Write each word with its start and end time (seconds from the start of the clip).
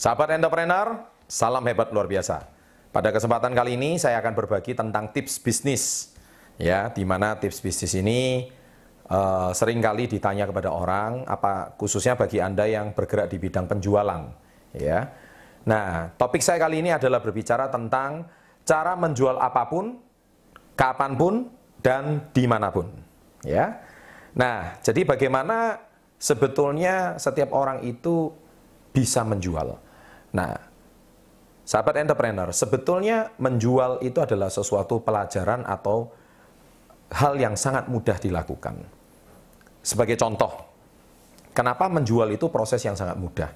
Sahabat 0.00 0.32
entrepreneur, 0.32 1.12
salam 1.28 1.60
hebat 1.68 1.92
luar 1.92 2.08
biasa. 2.08 2.48
Pada 2.88 3.12
kesempatan 3.12 3.52
kali 3.52 3.76
ini 3.76 4.00
saya 4.00 4.16
akan 4.24 4.32
berbagi 4.32 4.72
tentang 4.72 5.12
tips 5.12 5.36
bisnis. 5.36 6.16
Ya, 6.56 6.88
di 6.88 7.04
mana 7.04 7.36
tips 7.36 7.60
bisnis 7.60 7.92
ini 7.92 8.48
uh, 9.12 9.52
sering 9.52 9.76
kali 9.84 10.08
ditanya 10.08 10.48
kepada 10.48 10.72
orang, 10.72 11.28
apa 11.28 11.76
khususnya 11.76 12.16
bagi 12.16 12.40
Anda 12.40 12.64
yang 12.64 12.96
bergerak 12.96 13.28
di 13.28 13.36
bidang 13.36 13.68
penjualan, 13.68 14.24
ya. 14.72 15.04
Nah, 15.68 16.16
topik 16.16 16.40
saya 16.40 16.56
kali 16.56 16.80
ini 16.80 16.96
adalah 16.96 17.20
berbicara 17.20 17.68
tentang 17.68 18.24
cara 18.64 18.96
menjual 18.96 19.36
apa 19.36 19.68
pun, 19.68 20.00
kapan 20.80 21.12
pun, 21.12 21.52
dan 21.84 22.24
di 22.32 22.48
mana 22.48 22.72
pun, 22.72 22.88
ya. 23.44 23.84
Nah, 24.32 24.80
jadi 24.80 25.04
bagaimana 25.04 25.76
sebetulnya 26.16 27.20
setiap 27.20 27.52
orang 27.52 27.84
itu 27.84 28.32
bisa 28.96 29.20
menjual. 29.28 29.89
Nah, 30.30 30.54
sahabat 31.66 32.02
entrepreneur, 32.02 32.50
sebetulnya 32.54 33.34
menjual 33.38 34.02
itu 34.02 34.18
adalah 34.22 34.50
sesuatu 34.50 35.02
pelajaran 35.02 35.66
atau 35.66 36.10
hal 37.10 37.34
yang 37.38 37.58
sangat 37.58 37.90
mudah 37.90 38.16
dilakukan. 38.18 38.78
Sebagai 39.82 40.14
contoh, 40.14 40.52
kenapa 41.50 41.90
menjual 41.90 42.30
itu 42.30 42.46
proses 42.52 42.82
yang 42.86 42.94
sangat 42.94 43.18
mudah? 43.18 43.50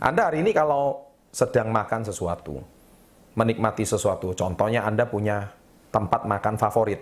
Anda 0.00 0.28
hari 0.28 0.44
ini 0.44 0.52
kalau 0.52 1.08
sedang 1.30 1.72
makan 1.72 2.04
sesuatu, 2.04 2.60
menikmati 3.38 3.86
sesuatu, 3.86 4.34
contohnya 4.34 4.84
Anda 4.84 5.06
punya 5.08 5.48
tempat 5.94 6.26
makan 6.26 6.58
favorit. 6.58 7.00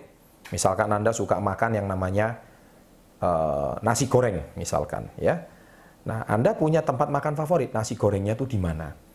Misalkan 0.49 0.89
Anda 0.89 1.11
suka 1.11 1.37
makan 1.37 1.77
yang 1.77 1.87
namanya 1.89 2.39
uh, 3.21 3.77
nasi 3.83 4.07
goreng, 4.07 4.55
misalkan, 4.55 5.11
ya. 5.19 5.35
Nah, 6.07 6.25
Anda 6.25 6.55
punya 6.55 6.81
tempat 6.81 7.11
makan 7.11 7.35
favorit, 7.35 7.75
nasi 7.75 7.93
gorengnya 7.93 8.33
itu 8.33 8.47
di 8.47 8.57
mana? 8.57 9.08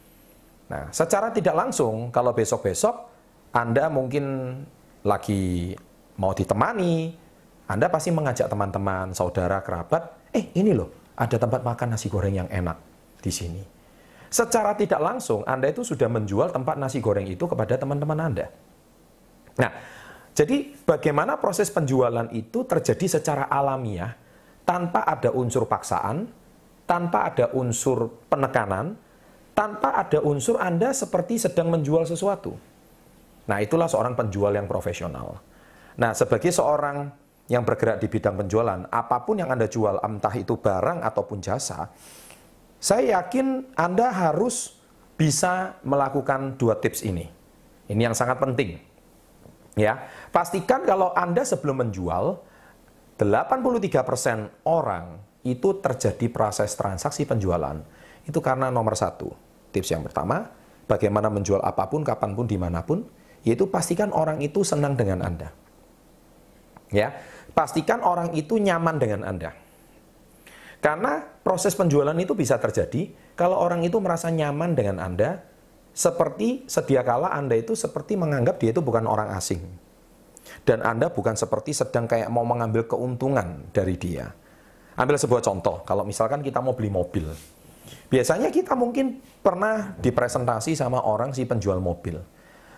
Nah, 0.64 0.88
secara 0.88 1.28
tidak 1.28 1.52
langsung, 1.52 2.08
kalau 2.08 2.32
besok-besok 2.32 3.12
Anda 3.52 3.92
mungkin 3.92 4.24
lagi 5.04 5.76
mau 6.16 6.32
ditemani, 6.32 7.12
Anda 7.68 7.86
pasti 7.92 8.10
mengajak 8.10 8.48
teman-teman, 8.48 9.12
saudara, 9.12 9.60
kerabat, 9.60 10.32
eh 10.32 10.52
ini 10.56 10.72
loh, 10.72 11.12
ada 11.14 11.36
tempat 11.36 11.60
makan 11.60 11.94
nasi 11.94 12.08
goreng 12.08 12.34
yang 12.44 12.48
enak 12.48 12.76
di 13.20 13.32
sini. 13.32 13.62
Secara 14.32 14.74
tidak 14.74 14.98
langsung, 14.98 15.46
Anda 15.46 15.70
itu 15.70 15.86
sudah 15.86 16.10
menjual 16.10 16.50
tempat 16.50 16.74
nasi 16.74 16.98
goreng 16.98 17.28
itu 17.28 17.46
kepada 17.46 17.78
teman-teman 17.78 18.18
Anda. 18.18 18.46
Nah, 19.54 19.70
jadi 20.34 20.74
bagaimana 20.82 21.38
proses 21.38 21.70
penjualan 21.70 22.26
itu 22.34 22.66
terjadi 22.66 23.20
secara 23.20 23.46
alamiah, 23.46 24.10
tanpa 24.66 25.06
ada 25.06 25.30
unsur 25.30 25.70
paksaan, 25.70 26.26
tanpa 26.88 27.30
ada 27.30 27.54
unsur 27.54 28.10
penekanan, 28.26 28.98
tanpa 29.54 29.94
ada 29.94 30.18
unsur 30.20 30.58
Anda 30.58 30.90
seperti 30.90 31.38
sedang 31.38 31.70
menjual 31.70 32.04
sesuatu. 32.04 32.58
Nah, 33.46 33.58
itulah 33.62 33.86
seorang 33.86 34.18
penjual 34.18 34.50
yang 34.50 34.66
profesional. 34.66 35.38
Nah, 35.94 36.10
sebagai 36.12 36.50
seorang 36.50 37.06
yang 37.46 37.62
bergerak 37.62 38.02
di 38.02 38.10
bidang 38.10 38.34
penjualan, 38.34 38.90
apa 38.90 39.16
pun 39.22 39.38
yang 39.38 39.48
Anda 39.54 39.70
jual, 39.70 40.02
entah 40.02 40.34
itu 40.34 40.58
barang 40.58 41.06
ataupun 41.06 41.38
jasa, 41.38 41.86
saya 42.82 43.22
yakin 43.22 43.78
Anda 43.78 44.10
harus 44.10 44.74
bisa 45.14 45.78
melakukan 45.86 46.58
dua 46.58 46.74
tips 46.82 47.06
ini. 47.06 47.30
Ini 47.86 48.10
yang 48.10 48.16
sangat 48.16 48.42
penting. 48.42 48.80
Ya, 49.78 50.10
pastikan 50.34 50.82
kalau 50.82 51.14
Anda 51.14 51.46
sebelum 51.46 51.86
menjual, 51.86 52.42
83% 53.14 54.66
orang 54.66 55.22
itu 55.46 55.78
terjadi 55.78 56.26
proses 56.32 56.74
transaksi 56.74 57.22
penjualan 57.28 57.78
itu 58.24 58.38
karena 58.40 58.72
nomor 58.72 58.96
satu. 58.96 59.32
Tips 59.72 59.90
yang 59.92 60.02
pertama, 60.04 60.48
bagaimana 60.88 61.28
menjual 61.28 61.60
apa 61.60 61.88
pun, 61.88 62.04
kapan 62.04 62.32
pun, 62.32 62.46
di 62.48 62.56
mana 62.56 62.84
pun, 62.84 63.04
yaitu 63.44 63.68
pastikan 63.68 64.10
orang 64.12 64.40
itu 64.40 64.64
senang 64.64 64.96
dengan 64.96 65.20
Anda. 65.24 65.52
Ya, 66.94 67.12
pastikan 67.52 68.00
orang 68.00 68.32
itu 68.36 68.56
nyaman 68.56 68.96
dengan 68.96 69.26
Anda. 69.26 69.52
Karena 70.84 71.24
proses 71.40 71.72
penjualan 71.72 72.14
itu 72.20 72.36
bisa 72.36 72.60
terjadi 72.60 73.08
kalau 73.34 73.56
orang 73.56 73.80
itu 73.88 73.96
merasa 74.04 74.28
nyaman 74.28 74.76
dengan 74.76 75.00
Anda, 75.00 75.40
seperti 75.96 76.68
sedia 76.68 77.00
kala 77.00 77.32
Anda 77.32 77.56
itu 77.56 77.72
seperti 77.72 78.20
menganggap 78.20 78.60
dia 78.60 78.70
itu 78.76 78.84
bukan 78.84 79.08
orang 79.08 79.32
asing. 79.32 79.64
Dan 80.62 80.84
Anda 80.84 81.08
bukan 81.08 81.40
seperti 81.40 81.72
sedang 81.72 82.04
kayak 82.04 82.28
mau 82.28 82.44
mengambil 82.44 82.84
keuntungan 82.84 83.64
dari 83.72 83.96
dia. 83.96 84.28
Ambil 84.94 85.16
sebuah 85.16 85.40
contoh, 85.40 85.82
kalau 85.88 86.04
misalkan 86.04 86.44
kita 86.44 86.60
mau 86.60 86.76
beli 86.76 86.92
mobil, 86.92 87.26
Biasanya 88.08 88.52
kita 88.52 88.76
mungkin 88.76 89.20
pernah 89.40 89.96
dipresentasi 89.98 90.76
sama 90.76 91.02
orang 91.04 91.32
si 91.32 91.44
penjual 91.48 91.80
mobil. 91.80 92.20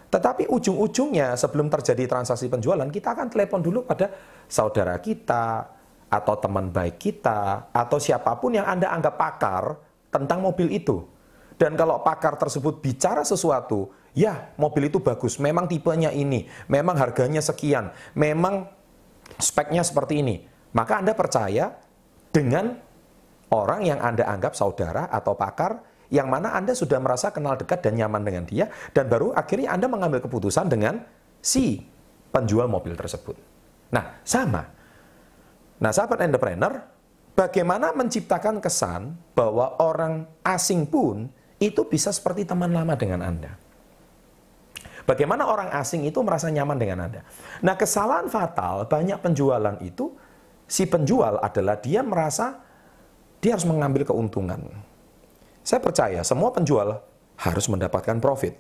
Tetapi 0.07 0.47
ujung-ujungnya 0.47 1.35
sebelum 1.35 1.67
terjadi 1.67 2.07
transaksi 2.07 2.47
penjualan, 2.47 2.87
kita 2.87 3.13
akan 3.13 3.27
telepon 3.27 3.61
dulu 3.61 3.83
pada 3.83 4.07
saudara 4.47 4.97
kita, 5.03 5.77
atau 6.07 6.35
teman 6.39 6.71
baik 6.71 7.03
kita, 7.03 7.71
atau 7.75 7.99
siapa 7.99 8.39
pun 8.39 8.55
yang 8.55 8.67
Anda 8.67 8.95
anggap 8.95 9.15
pakar 9.19 9.65
tentang 10.15 10.39
mobil 10.43 10.71
itu. 10.71 11.03
Dan 11.57 11.75
kalau 11.75 12.05
pakar 12.05 12.39
tersebut 12.39 12.79
bicara 12.79 13.27
sesuatu, 13.27 13.91
ya 14.15 14.55
mobil 14.61 14.93
itu 14.93 15.03
bagus, 15.03 15.41
memang 15.41 15.67
tipenya 15.67 16.13
ini, 16.13 16.47
memang 16.71 16.95
harganya 17.01 17.43
sekian, 17.43 17.91
memang 18.15 18.69
speknya 19.41 19.83
seperti 19.83 20.23
ini. 20.23 20.47
Maka 20.77 21.01
Anda 21.01 21.17
percaya 21.17 21.75
dengan 22.31 22.77
orang 23.53 23.87
yang 23.87 24.01
Anda 24.03 24.27
anggap 24.27 24.59
saudara 24.59 25.07
atau 25.11 25.39
pakar 25.39 25.83
yang 26.11 26.31
mana 26.31 26.55
Anda 26.55 26.75
sudah 26.75 27.03
merasa 27.03 27.35
kenal 27.35 27.59
dekat 27.59 27.83
dan 27.83 27.99
nyaman 27.99 28.23
dengan 28.23 28.45
dia 28.47 28.71
dan 28.95 29.11
baru 29.11 29.35
akhirnya 29.35 29.75
Anda 29.75 29.87
mengambil 29.91 30.23
keputusan 30.23 30.71
dengan 30.71 31.03
si 31.43 31.83
penjual 32.31 32.67
mobil 32.71 32.95
tersebut. 32.95 33.39
Nah, 33.91 34.19
sama. 34.27 34.67
Nah, 35.77 35.91
sahabat 35.93 36.25
entrepreneur, 36.25 36.83
bagaimana 37.37 37.93
menciptakan 37.95 38.59
kesan 38.59 39.15
bahwa 39.37 39.79
orang 39.79 40.27
asing 40.43 40.89
pun 40.89 41.31
itu 41.63 41.87
bisa 41.87 42.11
seperti 42.11 42.45
teman 42.45 42.73
lama 42.73 42.97
dengan 42.99 43.23
Anda. 43.23 43.53
Bagaimana 45.07 45.47
orang 45.47 45.71
asing 45.71 46.03
itu 46.03 46.19
merasa 46.27 46.51
nyaman 46.51 46.77
dengan 46.83 47.07
Anda. 47.07 47.23
Nah, 47.63 47.79
kesalahan 47.79 48.27
fatal 48.27 48.91
banyak 48.91 49.23
penjualan 49.23 49.79
itu, 49.79 50.11
si 50.67 50.83
penjual 50.91 51.39
adalah 51.39 51.79
dia 51.79 52.03
merasa 52.03 52.66
dia 53.47 53.55
harus 53.55 53.71
mengambil 53.71 54.03
keuntungan. 54.03 54.59
Saya 55.63 55.79
percaya 55.79 56.27
semua 56.27 56.51
penjual 56.51 56.99
harus 57.39 57.67
mendapatkan 57.71 58.19
profit. 58.19 58.59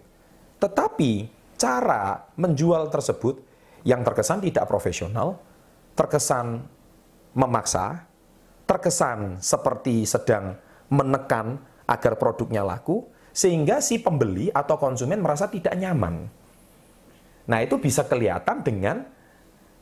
Tetapi 0.62 1.26
cara 1.58 2.22
menjual 2.38 2.86
tersebut 2.86 3.42
yang 3.82 4.06
terkesan 4.06 4.46
tidak 4.46 4.70
profesional, 4.70 5.42
terkesan 5.98 6.62
memaksa, 7.34 8.06
terkesan 8.62 9.42
seperti 9.42 10.06
sedang 10.06 10.54
menekan 10.86 11.58
agar 11.90 12.14
produknya 12.14 12.62
laku, 12.62 13.10
sehingga 13.34 13.82
si 13.82 13.98
pembeli 13.98 14.54
atau 14.54 14.78
konsumen 14.78 15.18
merasa 15.18 15.50
tidak 15.50 15.74
nyaman. 15.74 16.30
Nah, 17.50 17.58
itu 17.58 17.74
bisa 17.82 18.06
kelihatan 18.06 18.62
dengan 18.62 19.02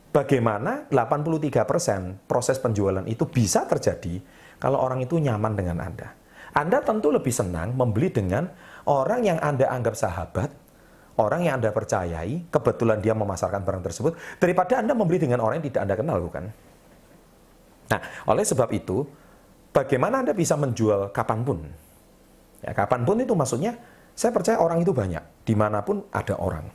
bagaimana 0.09 0.89
83% 0.89 2.25
proses 2.25 2.57
penjualan 2.57 3.05
itu 3.05 3.29
bisa 3.29 3.69
terjadi 3.69 4.44
kalau 4.65 4.81
orang 4.81 5.05
itu 5.05 5.21
nyaman 5.21 5.53
dengan 5.53 5.77
Anda. 5.77 6.09
Anda 6.57 6.81
tentu 6.81 7.13
lebih 7.13 7.29
senang 7.29 7.77
membeli 7.77 8.09
dengan 8.09 8.49
orang 8.89 9.21
yang 9.21 9.37
Anda 9.37 9.69
anggap 9.69 9.93
sahabat, 9.93 10.49
orang 11.21 11.45
yang 11.45 11.61
Anda 11.61 11.69
percayai, 11.69 12.49
kebetulan 12.49 12.97
dia 12.97 13.13
memasarkan 13.13 13.61
barang 13.61 13.85
tersebut, 13.85 14.17
daripada 14.41 14.81
Anda 14.81 14.97
membeli 14.97 15.21
dengan 15.21 15.45
orang 15.45 15.61
yang 15.61 15.69
tidak 15.69 15.81
Anda 15.85 15.95
kenal, 16.01 16.17
bukan? 16.17 16.49
Nah, 17.93 17.99
oleh 18.25 18.41
sebab 18.41 18.73
itu, 18.73 19.05
bagaimana 19.69 20.25
Anda 20.25 20.33
bisa 20.33 20.57
menjual 20.57 21.13
kapan 21.13 21.45
pun? 21.45 21.61
Ya, 22.65 22.73
kapan 22.73 23.05
pun 23.05 23.21
itu 23.21 23.37
maksudnya, 23.37 23.77
saya 24.17 24.33
percaya 24.33 24.57
orang 24.57 24.81
itu 24.81 24.89
banyak, 24.89 25.45
di 25.45 25.53
mana 25.53 25.85
pun 25.85 26.01
ada 26.09 26.41
orang. 26.41 26.65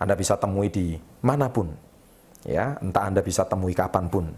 Anda 0.00 0.16
bisa 0.16 0.40
temui 0.40 0.72
di 0.72 0.96
mana 1.20 1.52
pun, 1.52 1.68
ya, 2.48 2.80
entah 2.80 3.04
Anda 3.04 3.20
bisa 3.20 3.44
temui 3.44 3.76
kapan 3.76 4.08
pun. 4.08 4.32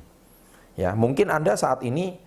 Ya, 0.75 0.99
mungkin 0.99 1.31
Anda 1.31 1.55
saat 1.55 1.87
ini 1.87 2.26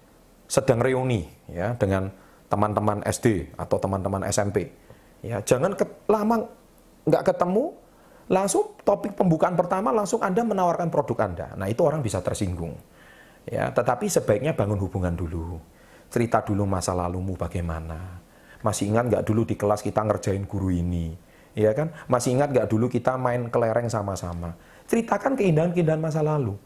sedang 0.49 0.81
reuni 0.81 1.29
ya 1.45 1.77
dengan 1.77 2.09
teman-teman 2.49 3.05
SD 3.05 3.53
atau 3.53 3.77
teman-teman 3.77 4.25
SMP. 4.25 4.73
Ya, 5.21 5.45
jangan 5.45 5.77
ke, 5.77 5.85
lama 6.09 6.49
nggak 7.05 7.23
ketemu, 7.29 7.77
langsung 8.33 8.73
topik 8.81 9.13
pembukaan 9.13 9.53
pertama 9.53 9.93
langsung 9.93 10.25
Anda 10.25 10.41
menawarkan 10.41 10.89
produk 10.89 11.29
Anda. 11.29 11.47
Nah, 11.53 11.69
itu 11.69 11.85
orang 11.85 12.01
bisa 12.01 12.25
tersinggung. 12.25 12.73
Ya, 13.45 13.69
tetapi 13.69 14.09
sebaiknya 14.09 14.57
bangun 14.57 14.81
hubungan 14.81 15.13
dulu. 15.13 15.61
Cerita 16.09 16.41
dulu 16.41 16.65
masa 16.65 16.97
lalumu 16.97 17.37
bagaimana. 17.37 18.17
Masih 18.65 18.89
ingat 18.89 19.07
nggak 19.07 19.23
dulu 19.29 19.45
di 19.45 19.55
kelas 19.55 19.85
kita 19.85 20.01
ngerjain 20.01 20.43
guru 20.49 20.73
ini? 20.73 21.13
Ya 21.53 21.73
kan? 21.77 21.93
Masih 22.09 22.33
ingat 22.33 22.49
nggak 22.49 22.67
dulu 22.69 22.89
kita 22.89 23.13
main 23.15 23.47
kelereng 23.53 23.87
sama-sama? 23.87 24.57
Ceritakan 24.89 25.37
keindahan-keindahan 25.37 26.01
masa 26.01 26.25
lalu. 26.25 26.57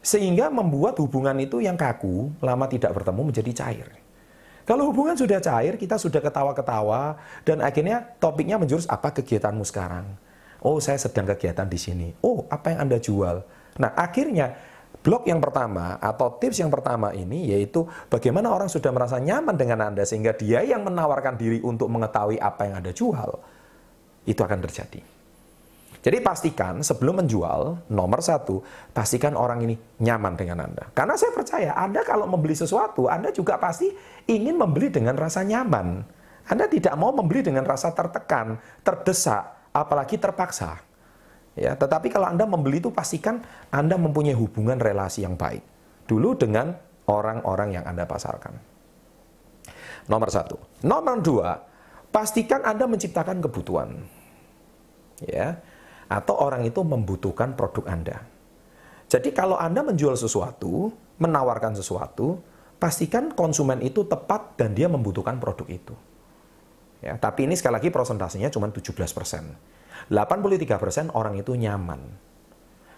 Sehingga 0.00 0.48
membuat 0.48 0.96
hubungan 0.96 1.36
itu 1.36 1.60
yang 1.60 1.76
kaku, 1.76 2.32
lama 2.40 2.64
tidak 2.64 2.96
bertemu 2.96 3.20
menjadi 3.20 3.52
cair. 3.52 3.88
Kalau 4.64 4.88
hubungan 4.88 5.18
sudah 5.18 5.42
cair, 5.44 5.76
kita 5.76 6.00
sudah 6.00 6.24
ketawa-ketawa, 6.24 7.20
dan 7.44 7.60
akhirnya 7.60 8.16
topiknya 8.16 8.56
menjurus 8.56 8.88
apa 8.88 9.12
kegiatanmu 9.12 9.66
sekarang. 9.66 10.08
Oh, 10.60 10.80
saya 10.80 11.00
sedang 11.00 11.28
kegiatan 11.28 11.68
di 11.68 11.76
sini. 11.80 12.08
Oh, 12.24 12.44
apa 12.48 12.72
yang 12.72 12.88
Anda 12.88 13.00
jual? 13.00 13.44
Nah, 13.80 13.90
akhirnya 13.96 14.56
blok 15.00 15.24
yang 15.24 15.40
pertama 15.40 15.96
atau 15.96 16.36
tips 16.36 16.60
yang 16.60 16.68
pertama 16.68 17.08
ini 17.16 17.48
yaitu 17.48 17.88
bagaimana 18.12 18.52
orang 18.52 18.68
sudah 18.68 18.92
merasa 18.92 19.16
nyaman 19.16 19.56
dengan 19.56 19.80
Anda 19.88 20.04
sehingga 20.04 20.36
dia 20.36 20.60
yang 20.60 20.84
menawarkan 20.84 21.40
diri 21.40 21.64
untuk 21.64 21.88
mengetahui 21.88 22.36
apa 22.36 22.68
yang 22.68 22.84
Anda 22.84 22.92
jual. 22.92 23.30
Itu 24.28 24.44
akan 24.44 24.60
terjadi. 24.60 25.19
Jadi 26.00 26.16
pastikan 26.24 26.80
sebelum 26.80 27.20
menjual, 27.20 27.92
nomor 27.92 28.24
satu, 28.24 28.64
pastikan 28.96 29.36
orang 29.36 29.60
ini 29.68 29.76
nyaman 30.00 30.32
dengan 30.32 30.64
Anda. 30.64 30.88
Karena 30.96 31.12
saya 31.20 31.28
percaya 31.36 31.76
Anda 31.76 32.00
kalau 32.08 32.24
membeli 32.24 32.56
sesuatu, 32.56 33.04
Anda 33.04 33.28
juga 33.36 33.60
pasti 33.60 33.92
ingin 34.24 34.56
membeli 34.56 34.88
dengan 34.88 35.12
rasa 35.20 35.44
nyaman. 35.44 36.00
Anda 36.48 36.72
tidak 36.72 36.96
mau 36.96 37.12
membeli 37.12 37.44
dengan 37.44 37.68
rasa 37.68 37.92
tertekan, 37.92 38.56
terdesak, 38.80 39.44
apalagi 39.76 40.16
terpaksa. 40.16 40.80
Ya, 41.52 41.76
tetapi 41.76 42.08
kalau 42.08 42.32
Anda 42.32 42.48
membeli 42.48 42.80
itu 42.80 42.88
pastikan 42.88 43.44
Anda 43.68 44.00
mempunyai 44.00 44.32
hubungan 44.32 44.80
relasi 44.80 45.28
yang 45.28 45.36
baik. 45.36 45.60
Dulu 46.08 46.32
dengan 46.32 46.72
orang-orang 47.12 47.76
yang 47.76 47.84
Anda 47.84 48.08
pasarkan. 48.08 48.56
Nomor 50.08 50.32
satu. 50.32 50.56
Nomor 50.80 51.20
dua, 51.20 51.60
pastikan 52.08 52.64
Anda 52.64 52.88
menciptakan 52.88 53.44
kebutuhan. 53.44 54.00
Ya, 55.20 55.60
atau 56.10 56.34
orang 56.42 56.66
itu 56.66 56.82
membutuhkan 56.82 57.54
produk 57.54 57.86
Anda. 57.86 58.18
Jadi 59.06 59.30
kalau 59.30 59.54
Anda 59.54 59.86
menjual 59.86 60.18
sesuatu, 60.18 60.90
menawarkan 61.22 61.78
sesuatu, 61.78 62.42
pastikan 62.82 63.30
konsumen 63.30 63.78
itu 63.78 64.02
tepat 64.02 64.58
dan 64.58 64.74
dia 64.74 64.90
membutuhkan 64.90 65.38
produk 65.38 65.70
itu. 65.70 65.94
Ya, 67.00 67.16
tapi 67.16 67.48
ini 67.48 67.54
sekali 67.56 67.78
lagi 67.80 67.88
prosentasenya 67.88 68.50
cuma 68.52 68.68
17%. 68.68 68.92
83% 70.10 71.16
orang 71.16 71.34
itu 71.38 71.54
nyaman. 71.54 72.00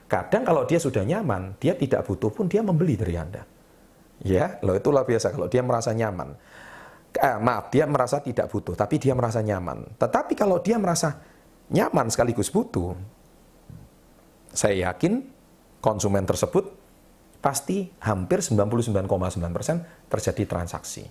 Kadang 0.09 0.43
kalau 0.44 0.69
dia 0.69 0.81
sudah 0.81 1.05
nyaman, 1.05 1.56
dia 1.56 1.76
tidak 1.76 2.05
butuh 2.05 2.32
pun 2.32 2.49
dia 2.49 2.61
membeli 2.61 2.99
dari 2.99 3.14
Anda. 3.17 3.44
Ya, 4.23 4.61
loh 4.62 4.76
itu 4.76 4.88
luar 4.93 5.09
biasa 5.09 5.35
kalau 5.35 5.49
dia 5.49 5.62
merasa 5.64 5.91
nyaman. 5.97 6.37
Eh, 7.12 7.37
maaf, 7.41 7.69
dia 7.69 7.85
merasa 7.85 8.25
tidak 8.25 8.49
butuh, 8.49 8.73
tapi 8.73 8.97
dia 8.97 9.12
merasa 9.12 9.44
nyaman. 9.44 9.97
Tetapi 10.00 10.32
kalau 10.32 10.61
dia 10.64 10.81
merasa 10.81 11.31
nyaman 11.73 12.13
sekaligus 12.13 12.53
butuh, 12.53 12.95
saya 14.53 14.93
yakin 14.93 15.25
konsumen 15.81 16.29
tersebut 16.29 16.69
pasti 17.43 17.91
hampir 18.05 18.39
99,9% 18.45 20.07
terjadi 20.07 20.43
transaksi. 20.47 21.03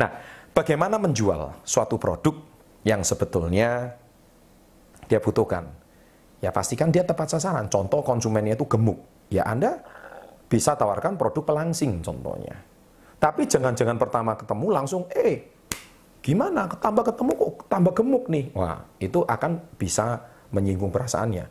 Nah, 0.00 0.10
bagaimana 0.56 0.96
menjual 0.96 1.66
suatu 1.66 2.00
produk 2.00 2.38
yang 2.86 3.04
sebetulnya 3.04 3.92
dia 5.10 5.20
butuhkan? 5.20 5.68
Ya 6.40 6.54
pastikan 6.54 6.88
dia 6.88 7.04
tepat 7.04 7.36
sasaran. 7.36 7.68
Contoh 7.68 8.00
konsumennya 8.00 8.56
itu 8.56 8.64
gemuk. 8.64 9.00
Ya 9.28 9.44
Anda 9.44 9.84
bisa 10.48 10.76
tawarkan 10.78 11.18
produk 11.18 11.44
pelangsing 11.44 12.00
contohnya. 12.00 12.56
Tapi 13.20 13.48
jangan-jangan 13.48 13.96
pertama 13.96 14.36
ketemu 14.36 14.66
langsung, 14.68 15.08
eh 15.12 15.53
Gimana? 16.24 16.64
Tambah 16.64 17.04
ketemu 17.04 17.32
kok 17.36 17.68
tambah 17.68 17.92
gemuk 17.92 18.24
nih. 18.32 18.48
Wah, 18.56 18.80
itu 18.96 19.20
akan 19.28 19.60
bisa 19.76 20.24
menyinggung 20.56 20.88
perasaannya. 20.88 21.44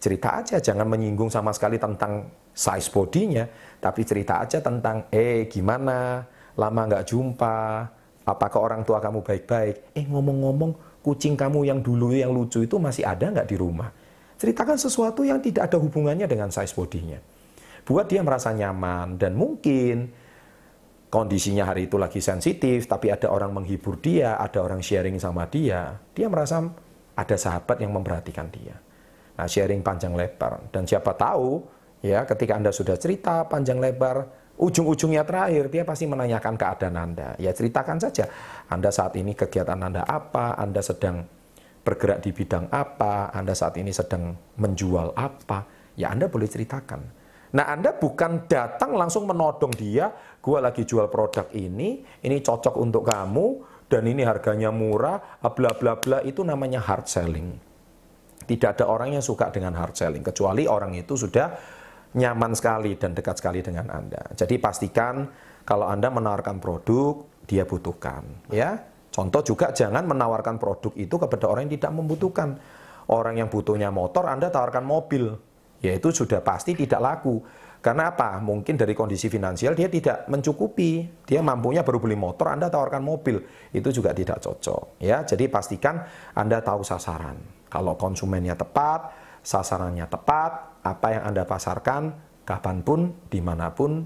Cerita 0.00 0.40
aja, 0.40 0.56
jangan 0.56 0.88
menyinggung 0.88 1.28
sama 1.28 1.52
sekali 1.52 1.76
tentang 1.76 2.32
size 2.56 2.88
bodinya, 2.88 3.44
tapi 3.76 4.08
cerita 4.08 4.40
aja 4.40 4.64
tentang, 4.64 5.12
eh 5.12 5.44
gimana, 5.52 6.24
lama 6.56 6.80
nggak 6.88 7.04
jumpa, 7.04 7.56
apakah 8.24 8.60
orang 8.64 8.80
tua 8.88 9.04
kamu 9.04 9.20
baik-baik? 9.20 9.92
Eh 9.92 10.08
ngomong-ngomong, 10.08 11.00
kucing 11.04 11.36
kamu 11.36 11.68
yang 11.68 11.84
dulu 11.84 12.16
yang 12.16 12.32
lucu 12.32 12.64
itu 12.64 12.80
masih 12.80 13.04
ada 13.04 13.28
nggak 13.28 13.48
di 13.52 13.56
rumah? 13.60 13.92
Ceritakan 14.40 14.80
sesuatu 14.80 15.24
yang 15.24 15.44
tidak 15.44 15.68
ada 15.68 15.76
hubungannya 15.76 16.24
dengan 16.24 16.48
size 16.48 16.72
bodinya. 16.72 17.20
Buat 17.84 18.08
dia 18.08 18.24
merasa 18.24 18.52
nyaman 18.52 19.20
dan 19.20 19.36
mungkin 19.36 20.08
kondisinya 21.10 21.70
hari 21.70 21.86
itu 21.86 21.96
lagi 21.96 22.18
sensitif, 22.18 22.90
tapi 22.90 23.14
ada 23.14 23.30
orang 23.30 23.54
menghibur 23.54 23.98
dia, 24.02 24.36
ada 24.36 24.62
orang 24.62 24.82
sharing 24.82 25.16
sama 25.22 25.46
dia, 25.46 25.96
dia 26.12 26.26
merasa 26.26 26.62
ada 27.16 27.36
sahabat 27.36 27.80
yang 27.80 27.94
memperhatikan 27.94 28.50
dia. 28.52 28.76
Nah, 29.36 29.46
sharing 29.48 29.84
panjang 29.84 30.16
lebar. 30.16 30.72
Dan 30.72 30.88
siapa 30.88 31.12
tahu, 31.16 31.60
ya 32.04 32.24
ketika 32.24 32.56
Anda 32.56 32.72
sudah 32.72 32.96
cerita 32.96 33.44
panjang 33.48 33.80
lebar, 33.80 34.24
ujung-ujungnya 34.56 35.24
terakhir, 35.24 35.68
dia 35.68 35.84
pasti 35.84 36.08
menanyakan 36.08 36.54
keadaan 36.56 36.96
Anda. 36.96 37.36
Ya 37.36 37.52
ceritakan 37.52 38.00
saja, 38.00 38.28
Anda 38.72 38.88
saat 38.88 39.16
ini 39.16 39.36
kegiatan 39.36 39.76
Anda 39.76 40.04
apa, 40.04 40.56
Anda 40.56 40.80
sedang 40.80 41.24
bergerak 41.84 42.24
di 42.24 42.34
bidang 42.34 42.72
apa, 42.72 43.30
Anda 43.30 43.54
saat 43.54 43.78
ini 43.78 43.92
sedang 43.92 44.34
menjual 44.58 45.14
apa, 45.14 45.92
ya 45.94 46.10
Anda 46.10 46.26
boleh 46.26 46.48
ceritakan. 46.48 47.15
Nah, 47.54 47.70
Anda 47.70 47.94
bukan 47.94 48.50
datang 48.50 48.98
langsung 48.98 49.30
menodong 49.30 49.70
dia, 49.78 50.10
gua 50.42 50.58
lagi 50.58 50.82
jual 50.82 51.06
produk 51.06 51.46
ini, 51.54 52.02
ini 52.02 52.36
cocok 52.42 52.74
untuk 52.80 53.06
kamu, 53.06 53.46
dan 53.86 54.02
ini 54.02 54.26
harganya 54.26 54.74
murah, 54.74 55.38
bla 55.38 55.70
bla 55.78 55.94
bla, 55.94 56.18
itu 56.26 56.42
namanya 56.42 56.82
hard 56.82 57.06
selling. 57.06 57.48
Tidak 58.46 58.78
ada 58.78 58.90
orang 58.90 59.14
yang 59.14 59.22
suka 59.22 59.50
dengan 59.54 59.78
hard 59.78 59.94
selling, 59.94 60.22
kecuali 60.26 60.66
orang 60.66 60.94
itu 60.98 61.14
sudah 61.14 61.54
nyaman 62.16 62.54
sekali 62.56 62.98
dan 62.98 63.14
dekat 63.14 63.38
sekali 63.38 63.62
dengan 63.62 63.90
Anda. 63.90 64.22
Jadi 64.34 64.58
pastikan 64.58 65.26
kalau 65.62 65.86
Anda 65.86 66.10
menawarkan 66.10 66.58
produk, 66.58 67.26
dia 67.46 67.62
butuhkan. 67.62 68.50
ya. 68.50 68.74
Contoh 69.10 69.40
juga 69.40 69.72
jangan 69.72 70.04
menawarkan 70.04 70.60
produk 70.60 70.92
itu 70.92 71.16
kepada 71.16 71.48
orang 71.48 71.70
yang 71.70 71.74
tidak 71.80 71.92
membutuhkan. 71.94 72.48
Orang 73.06 73.38
yang 73.38 73.46
butuhnya 73.46 73.88
motor, 73.94 74.26
Anda 74.26 74.50
tawarkan 74.50 74.82
mobil 74.82 75.30
ya 75.86 75.92
itu 75.94 76.10
sudah 76.10 76.42
pasti 76.42 76.74
tidak 76.74 76.98
laku. 76.98 77.38
Karena 77.78 78.10
apa? 78.10 78.42
Mungkin 78.42 78.74
dari 78.74 78.98
kondisi 78.98 79.30
finansial 79.30 79.78
dia 79.78 79.86
tidak 79.86 80.26
mencukupi. 80.26 81.22
Dia 81.22 81.38
mampunya 81.38 81.86
baru 81.86 82.02
beli 82.02 82.18
motor, 82.18 82.50
Anda 82.50 82.66
tawarkan 82.66 82.98
mobil. 82.98 83.38
Itu 83.70 83.94
juga 83.94 84.10
tidak 84.10 84.42
cocok. 84.42 84.98
Ya, 84.98 85.22
jadi 85.22 85.46
pastikan 85.46 86.02
Anda 86.34 86.58
tahu 86.66 86.82
sasaran. 86.82 87.38
Kalau 87.70 87.94
konsumennya 87.94 88.58
tepat, 88.58 89.14
sasarannya 89.46 90.10
tepat, 90.10 90.82
apa 90.82 91.06
yang 91.14 91.30
Anda 91.30 91.46
pasarkan, 91.46 92.02
kapan 92.42 92.82
pun, 92.82 93.14
di 93.30 93.38
mana 93.38 93.70
pun, 93.70 94.02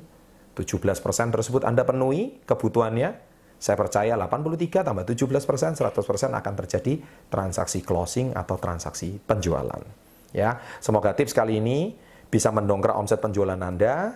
17% 0.61 1.33
tersebut 1.33 1.65
Anda 1.65 1.89
penuhi 1.89 2.45
kebutuhannya, 2.45 3.31
saya 3.61 3.77
percaya 3.77 4.17
83 4.17 4.85
tambah 4.85 5.05
17 5.05 5.49
persen, 5.49 5.73
100 5.73 5.93
persen 6.05 6.33
akan 6.33 6.55
terjadi 6.65 7.01
transaksi 7.29 7.85
closing 7.85 8.33
atau 8.33 8.57
transaksi 8.57 9.21
penjualan. 9.21 10.10
Ya, 10.31 10.63
semoga 10.79 11.11
tips 11.15 11.35
kali 11.35 11.59
ini 11.59 11.99
bisa 12.31 12.55
mendongkrak 12.55 12.95
omset 12.95 13.19
penjualan 13.19 13.59
Anda, 13.59 14.15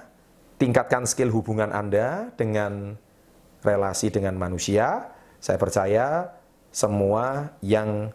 tingkatkan 0.62 1.04
skill 1.10 1.34
hubungan 1.34 1.74
Anda 1.74 2.30
dengan 2.38 2.94
relasi 3.66 4.14
dengan 4.14 4.38
manusia. 4.38 5.10
Saya 5.42 5.58
percaya 5.58 6.30
semua 6.70 7.58
yang 7.60 8.14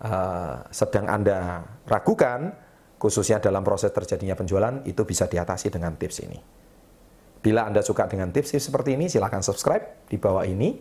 uh, 0.00 0.56
sedang 0.72 1.06
Anda 1.06 1.68
ragukan, 1.84 2.56
khususnya 2.96 3.38
dalam 3.38 3.60
proses 3.60 3.92
terjadinya 3.92 4.34
penjualan, 4.34 4.80
itu 4.88 5.04
bisa 5.04 5.28
diatasi 5.28 5.68
dengan 5.68 5.94
tips 6.00 6.18
ini. 6.24 6.40
Bila 7.38 7.68
Anda 7.68 7.84
suka 7.84 8.10
dengan 8.10 8.34
tips-tips 8.34 8.72
seperti 8.72 8.98
ini, 8.98 9.06
silahkan 9.06 9.44
subscribe 9.44 10.08
di 10.10 10.18
bawah 10.18 10.42
ini 10.42 10.74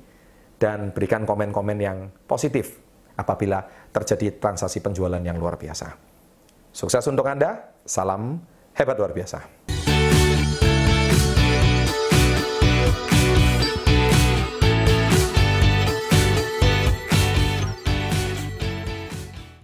dan 0.57 0.89
berikan 0.89 1.21
komen-komen 1.21 1.77
yang 1.77 2.09
positif 2.25 2.81
apabila 3.13 3.61
terjadi 3.93 4.41
transaksi 4.41 4.81
penjualan 4.81 5.21
yang 5.21 5.37
luar 5.37 5.53
biasa. 5.61 6.06
Sukses 6.77 7.01
untuk 7.09 7.25
Anda, 7.25 7.73
salam 7.89 8.37
hebat 8.77 9.01
luar 9.01 9.09
biasa. 9.09 9.66